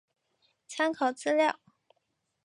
[0.67, 1.59] 参考资料